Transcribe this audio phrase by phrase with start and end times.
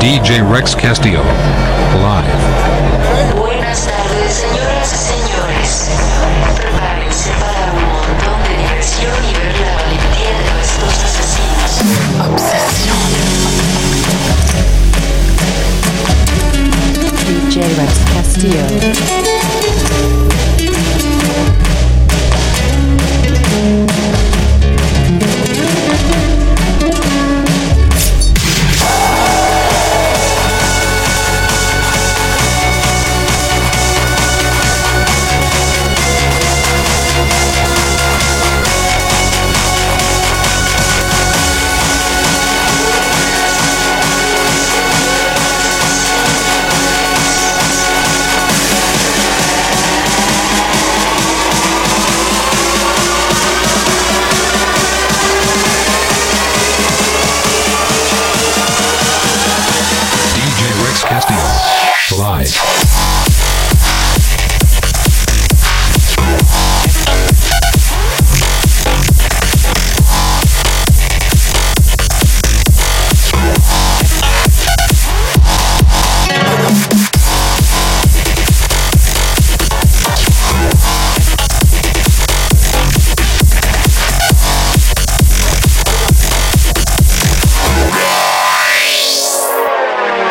[0.00, 1.22] DJ Rex Castillo.
[1.94, 3.34] Live.
[3.36, 5.90] Buenas tardes, señoras y señores.
[6.56, 11.70] Prepárense para un montón de diversión y ver la valentía de nuestros asesinos.
[12.30, 12.96] Obsesión.
[17.26, 19.27] DJ Rex Castillo.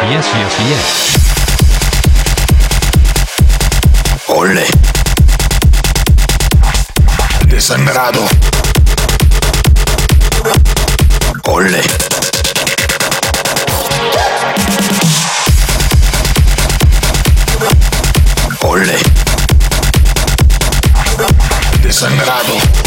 [0.10, 0.88] Yes, yes, yes.
[4.30, 4.66] Ole.
[7.50, 8.26] Desangrado.
[11.44, 11.82] Ole.
[18.64, 18.98] Ole.
[21.82, 22.87] Desangrado.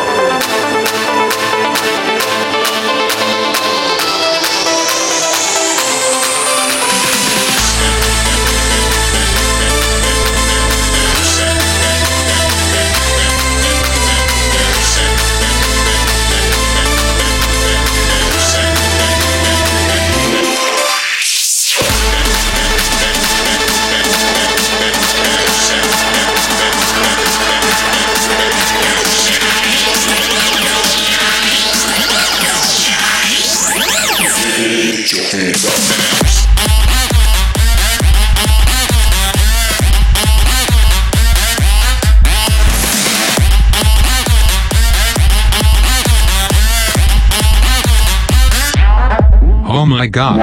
[50.11, 50.41] God.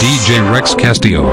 [0.00, 1.28] DJ Rex Castillo.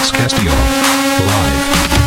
[0.00, 0.50] Rex Castillo.
[0.50, 1.99] Live.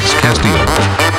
[0.00, 1.09] Alex Castillo.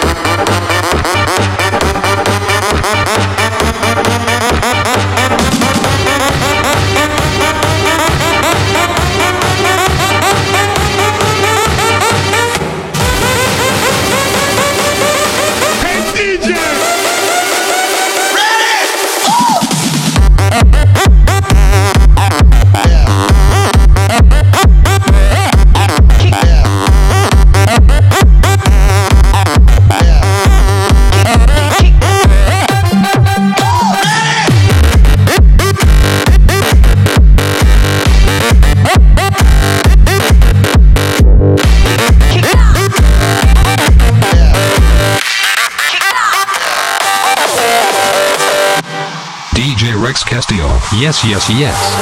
[51.02, 52.01] Yes, yes, yes.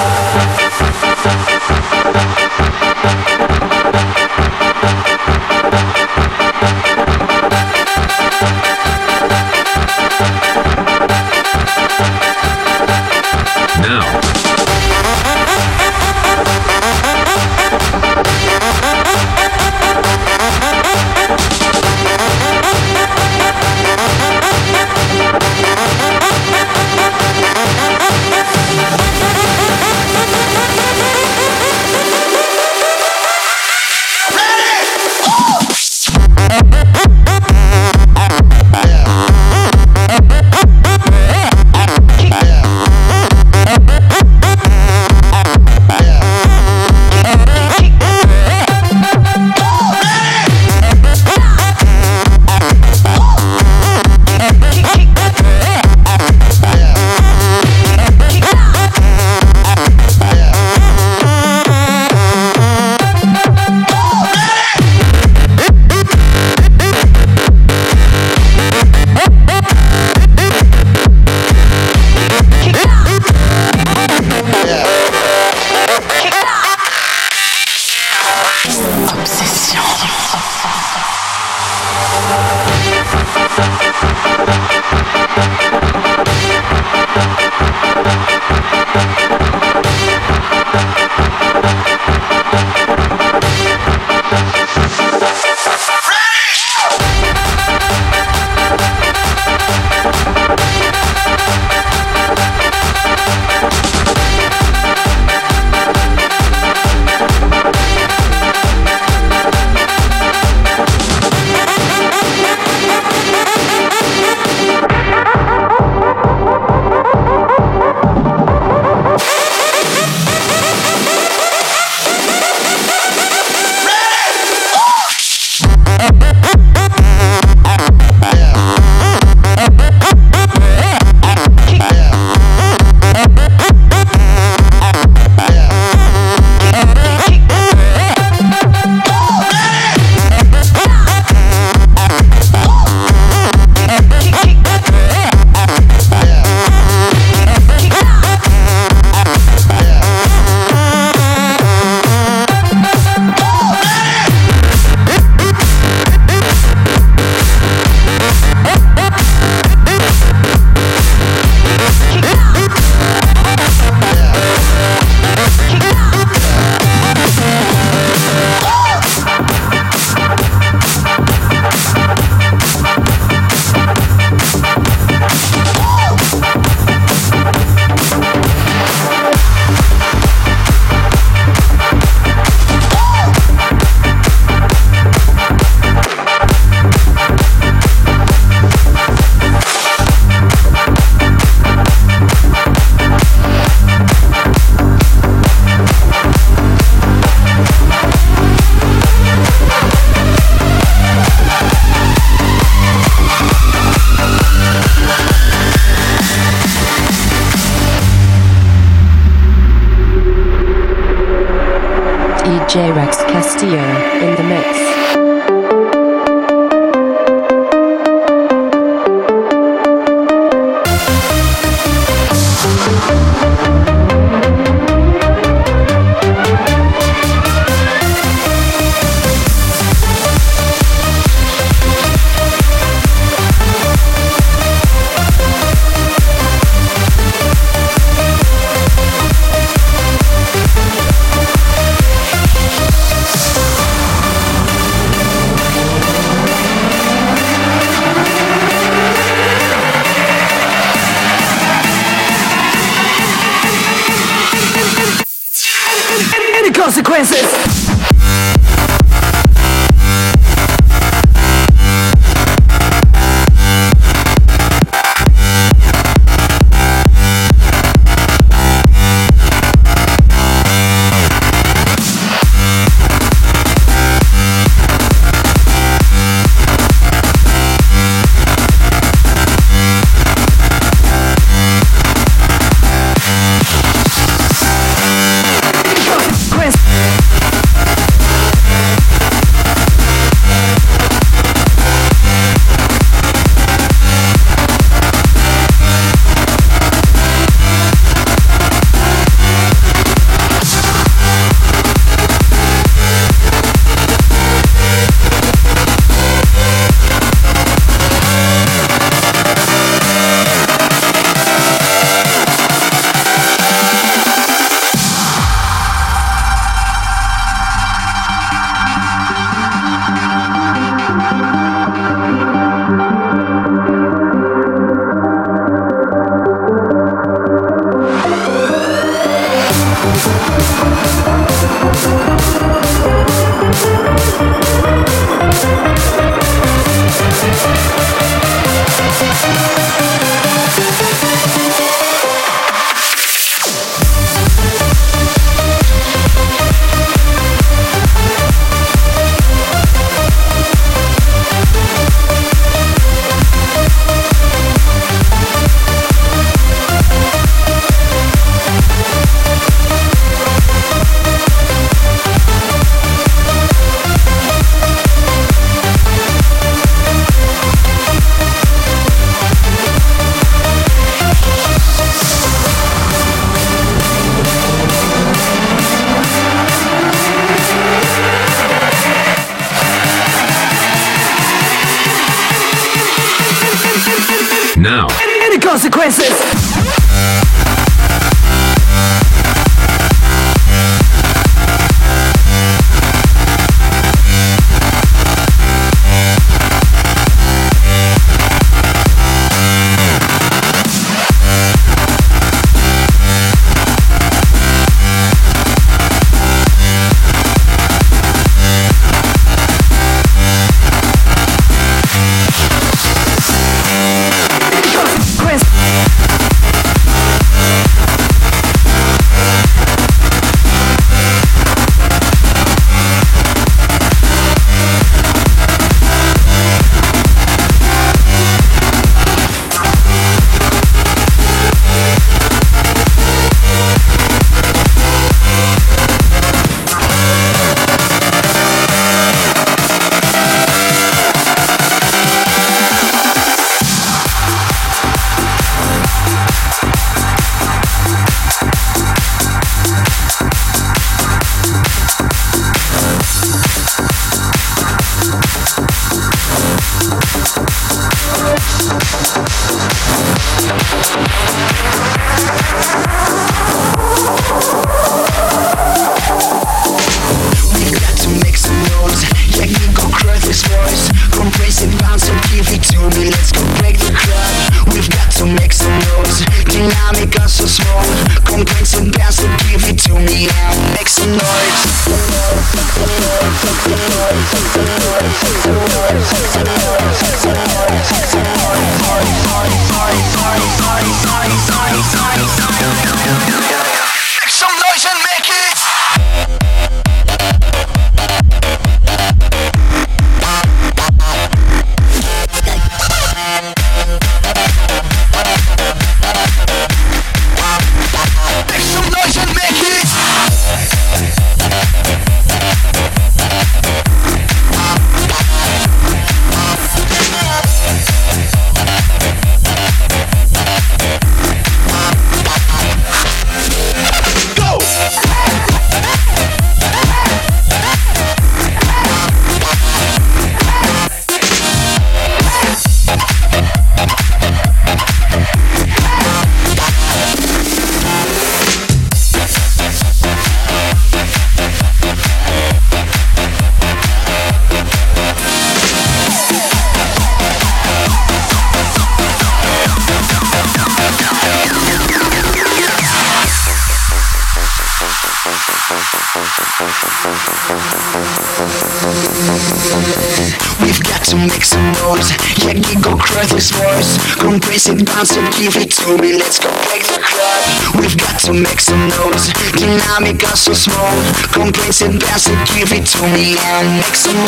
[570.86, 574.46] Come more Complaints and and give it to me and make some more.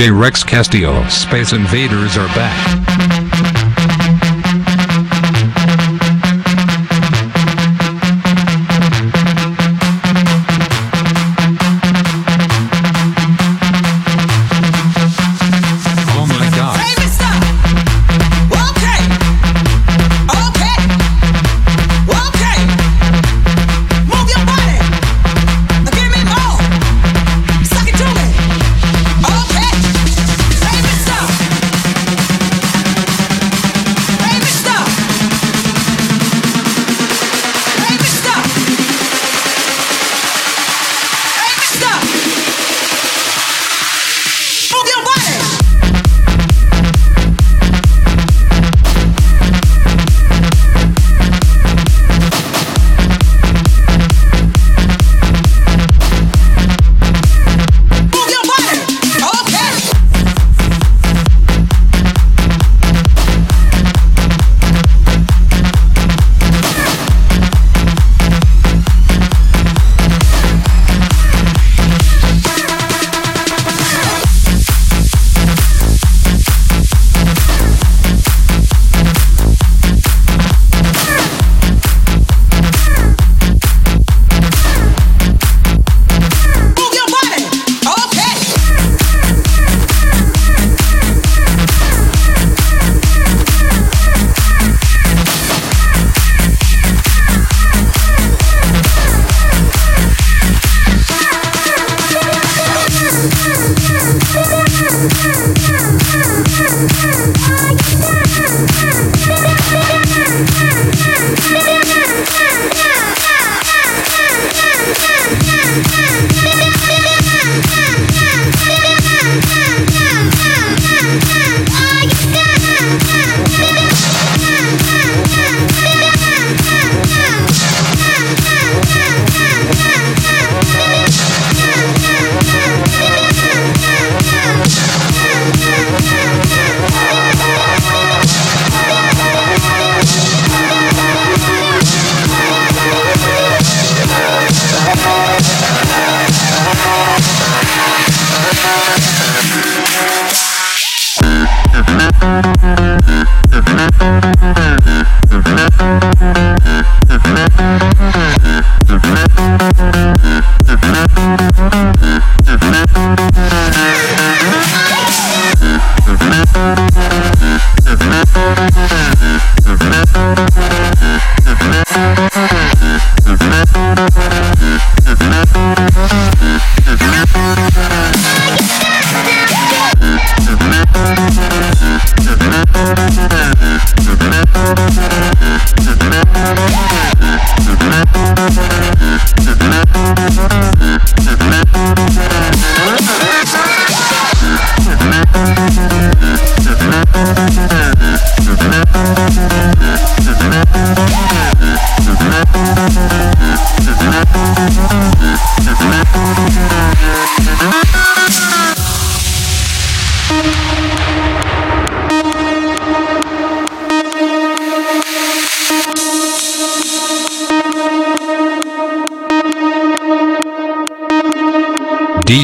[0.00, 0.10] J.
[0.10, 1.06] Rex Castillo.
[1.08, 2.99] Space Invaders are back.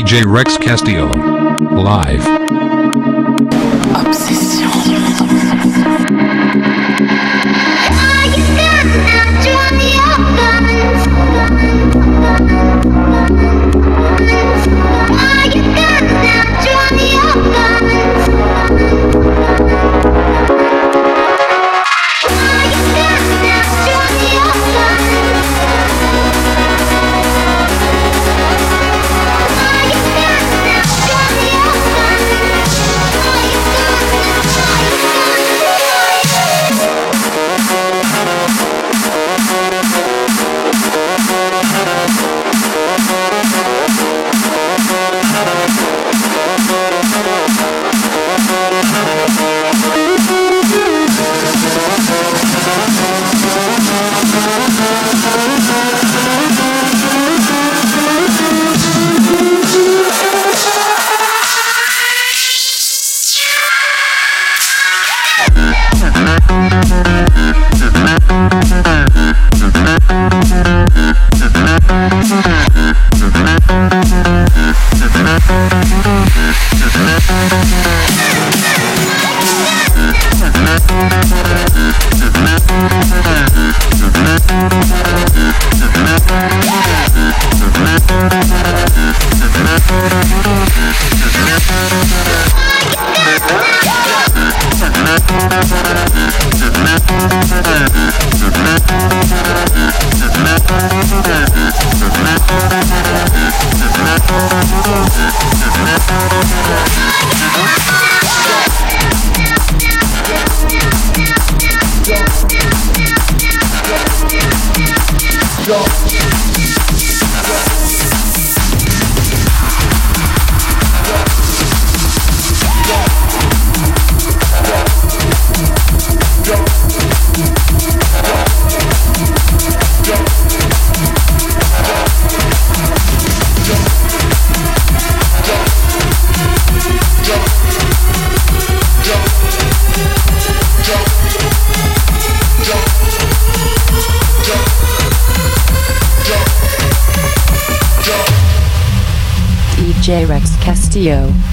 [0.06, 1.08] DJ Rex Castillo.
[1.82, 2.24] Live.
[3.92, 4.45] Obsessive.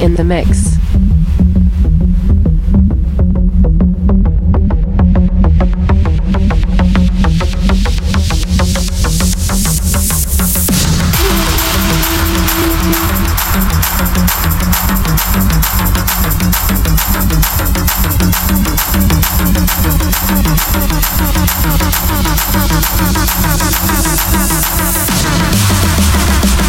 [0.04, 0.74] In the mix.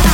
[0.05, 0.14] Now,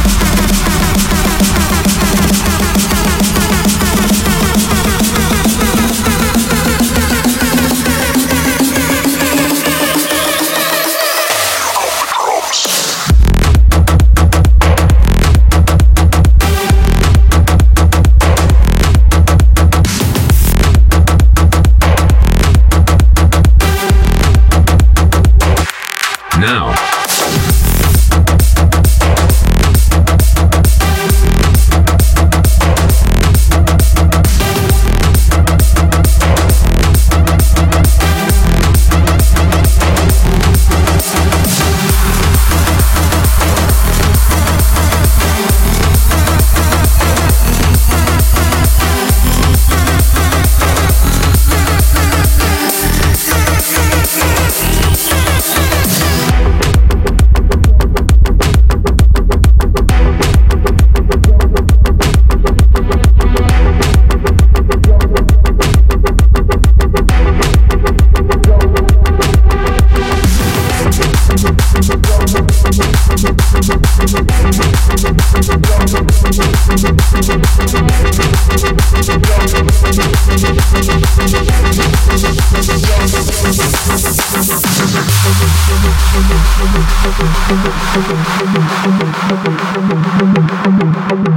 [91.11, 91.30] Thank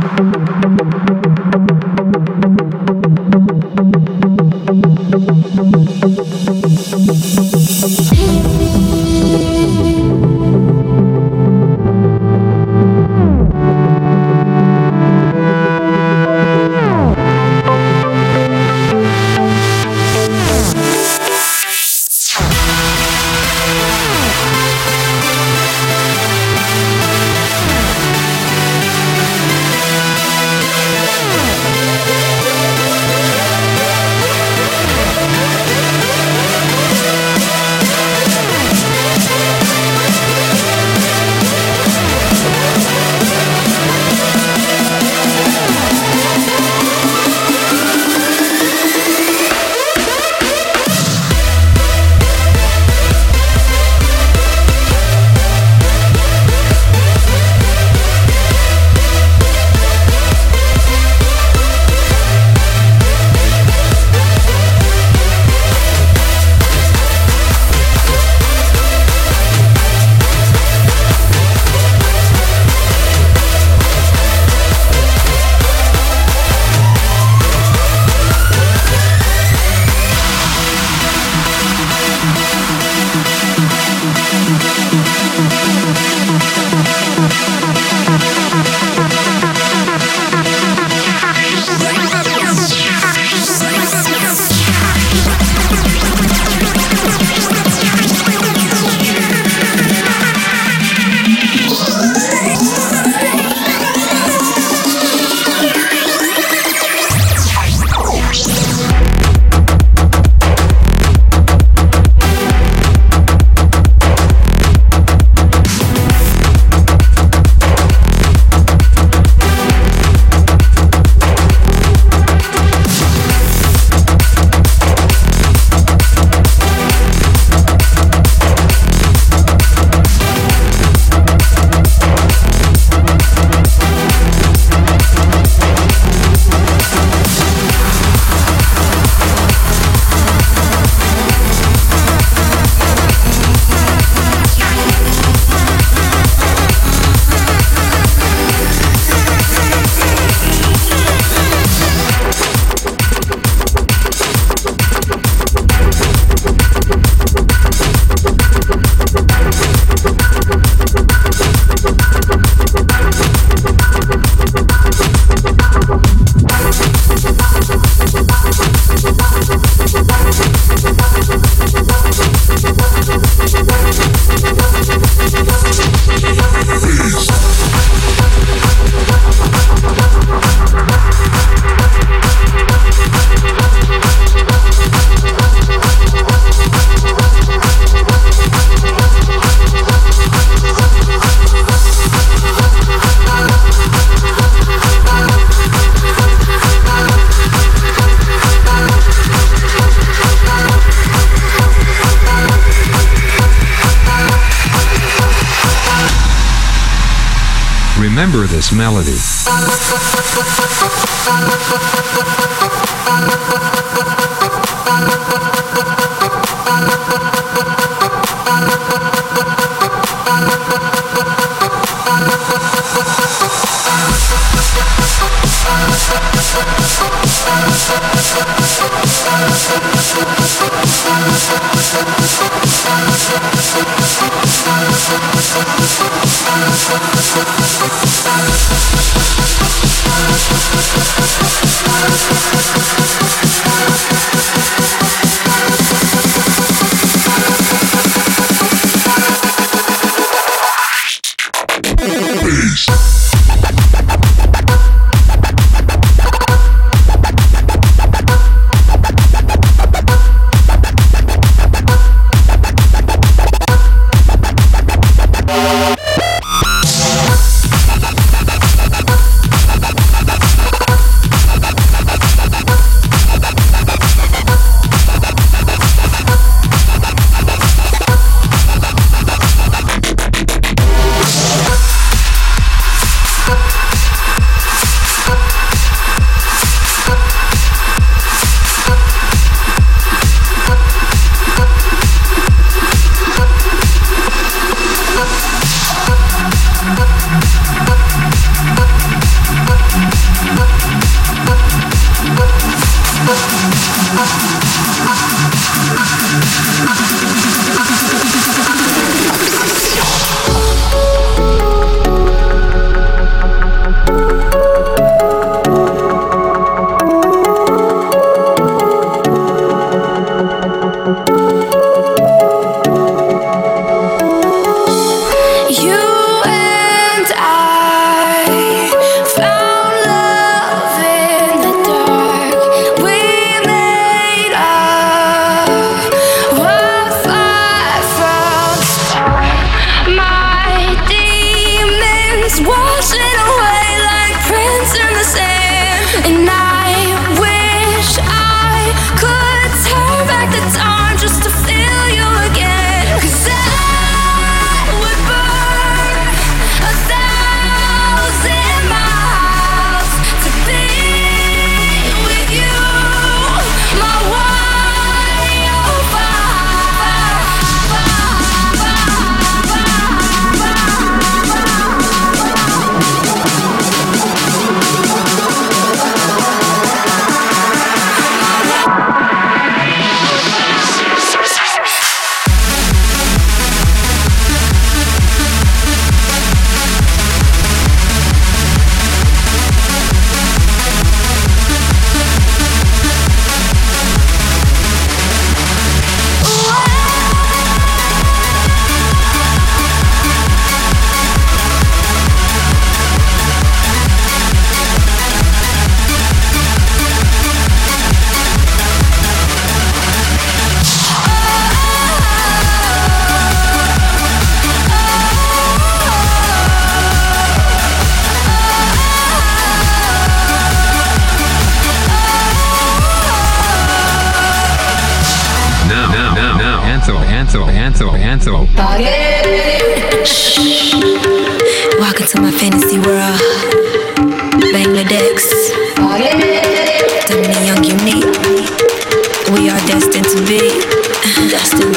[208.74, 209.33] melody.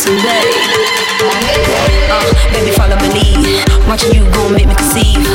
[0.06, 0.22] Destined.
[2.08, 3.66] Uh, baby, follow my lead.
[3.88, 5.26] Watching you gon' make me conceive.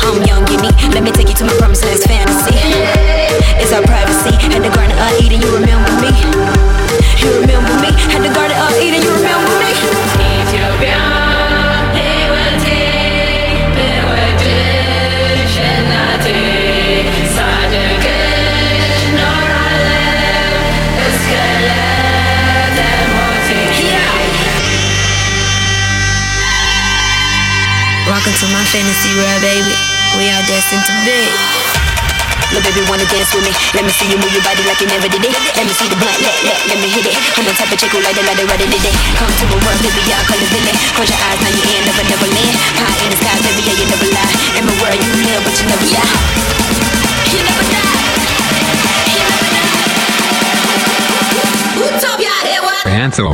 [0.00, 0.74] I'm young, unique.
[0.92, 2.63] Let me take you to my promised land's fantasy.
[28.74, 29.70] Fantasy world, baby.
[30.18, 31.14] We are destined to be.
[32.50, 33.54] Little baby wanna dance with me.
[33.70, 35.30] Let me see you move your body like you never did it.
[35.30, 37.14] Let me see the blunt, let, let, let me hit it.
[37.38, 38.90] I'm the type of chick who like to like to run it today.
[39.14, 40.74] Come to my world, baby, I'll call it villain.
[40.98, 42.54] Close your eyes, now you in, never, never land.
[42.82, 44.34] High in the sky, baby, yeah, you never lie.
[44.58, 46.02] In my world, you live, but you never die.
[47.30, 47.94] You never die.
[49.06, 49.70] You never die.
[51.78, 52.82] Utopia, here, what?
[52.90, 53.30] Anto.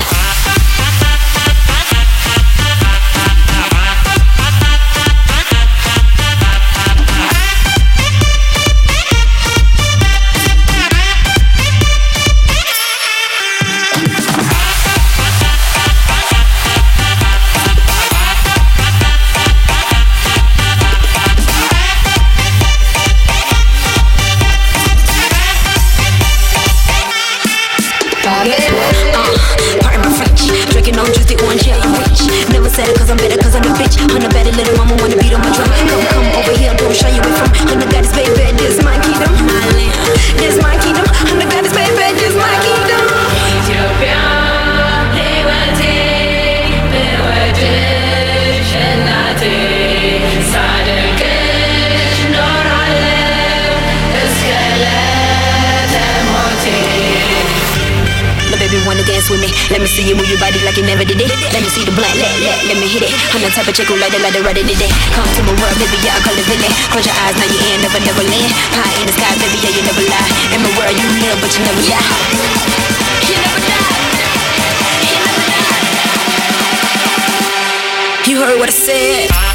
[32.89, 34.01] It cause I'm better, cause I'm the bitch.
[34.01, 35.69] I'm the better little mama, wanna beat on my drum.
[35.69, 37.69] Come, come over here, don't show you where from.
[37.69, 39.37] I'm the goddess, baby, this my kingdom.
[40.41, 41.05] This my kingdom.
[41.29, 43.10] I'm the goddess, baby, this my kingdom.
[59.01, 59.49] Wanna dance with me.
[59.73, 61.31] Let me see you move your body like you never did it.
[61.53, 63.13] Let me see the blunt, let, let, let me hit it.
[63.33, 64.77] I'm the type of chick who like it, like it, right today.
[65.17, 66.69] Come to my world, baby, yeah, I call it villain.
[66.93, 68.53] Close your eyes, now you in, never, never land.
[68.77, 70.29] High in the sky, baby, yeah, you never lie.
[70.53, 71.81] In my world, you live, but you never.
[71.81, 71.97] You
[73.41, 73.89] never die.
[75.01, 75.69] You never die.
[78.29, 79.50] You heard what I said.